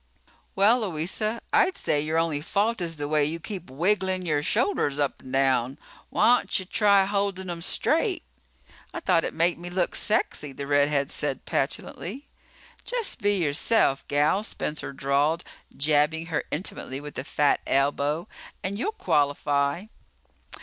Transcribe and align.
"Well, 0.55 0.79
Louisa, 0.89 1.39
I'd 1.53 1.77
say 1.77 2.01
your 2.01 2.17
only 2.17 2.41
fault 2.41 2.81
is 2.81 2.95
the 2.95 3.07
way 3.07 3.23
you 3.23 3.39
keep 3.39 3.69
wigglin' 3.69 4.25
your 4.25 4.41
shoulders 4.41 4.97
up 4.97 5.21
'n' 5.21 5.31
down. 5.31 5.77
Why'n'sha 6.09 6.65
try 6.71 7.05
holdin' 7.05 7.51
'em 7.51 7.61
straight?" 7.61 8.23
"I 8.95 8.99
thought 8.99 9.23
it 9.23 9.31
made 9.31 9.59
me 9.59 9.69
look 9.69 9.95
sexy," 9.95 10.53
the 10.53 10.65
redhead 10.65 11.11
said 11.11 11.45
petulantly. 11.45 12.29
"Just 12.83 13.21
be 13.21 13.37
yourself, 13.37 14.03
gal," 14.07 14.41
Spencer 14.41 14.91
drawled, 14.91 15.43
jabbing 15.77 16.25
her 16.33 16.45
intimately 16.49 16.99
with 16.99 17.15
a 17.19 17.23
fat 17.23 17.59
elbow, 17.67 18.27
"and 18.63 18.79
you'll 18.79 18.93
qualify." 18.93 19.85